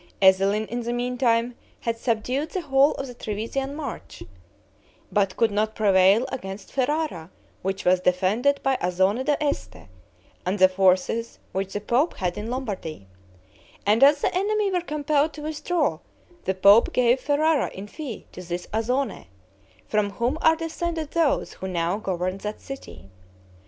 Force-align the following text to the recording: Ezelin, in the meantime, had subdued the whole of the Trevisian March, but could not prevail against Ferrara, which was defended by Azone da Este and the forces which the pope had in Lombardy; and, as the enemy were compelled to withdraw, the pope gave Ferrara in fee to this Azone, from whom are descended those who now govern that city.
Ezelin, 0.19 0.65
in 0.65 0.81
the 0.81 0.93
meantime, 0.93 1.55
had 1.81 1.95
subdued 1.95 2.49
the 2.49 2.61
whole 2.63 2.93
of 2.93 3.05
the 3.05 3.13
Trevisian 3.13 3.75
March, 3.75 4.23
but 5.11 5.37
could 5.37 5.51
not 5.51 5.75
prevail 5.75 6.25
against 6.31 6.71
Ferrara, 6.71 7.29
which 7.61 7.85
was 7.85 7.99
defended 7.99 8.59
by 8.63 8.77
Azone 8.77 9.23
da 9.23 9.35
Este 9.39 9.89
and 10.43 10.57
the 10.57 10.67
forces 10.67 11.37
which 11.51 11.73
the 11.73 11.79
pope 11.79 12.15
had 12.15 12.35
in 12.35 12.49
Lombardy; 12.49 13.05
and, 13.85 14.01
as 14.03 14.21
the 14.21 14.33
enemy 14.35 14.71
were 14.71 14.81
compelled 14.81 15.33
to 15.33 15.43
withdraw, 15.43 15.99
the 16.45 16.55
pope 16.55 16.91
gave 16.93 17.19
Ferrara 17.19 17.69
in 17.71 17.85
fee 17.85 18.25
to 18.31 18.41
this 18.41 18.65
Azone, 18.73 19.27
from 19.87 20.09
whom 20.13 20.35
are 20.41 20.55
descended 20.55 21.11
those 21.11 21.53
who 21.53 21.67
now 21.67 21.99
govern 21.99 22.39
that 22.39 22.59
city. 22.59 23.11